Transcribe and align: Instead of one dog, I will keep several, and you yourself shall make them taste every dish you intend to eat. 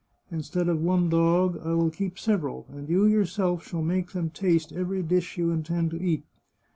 Instead 0.31 0.67
of 0.67 0.81
one 0.81 1.09
dog, 1.09 1.61
I 1.63 1.73
will 1.75 1.91
keep 1.91 2.17
several, 2.17 2.65
and 2.71 2.89
you 2.89 3.05
yourself 3.05 3.67
shall 3.67 3.83
make 3.83 4.13
them 4.13 4.31
taste 4.31 4.71
every 4.73 5.03
dish 5.03 5.37
you 5.37 5.51
intend 5.51 5.91
to 5.91 6.01
eat. 6.01 6.23